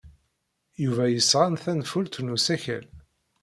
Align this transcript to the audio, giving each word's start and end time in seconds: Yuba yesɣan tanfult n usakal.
Yuba 0.83 1.05
yesɣan 1.09 1.55
tanfult 1.63 2.15
n 2.21 2.33
usakal. 2.35 2.85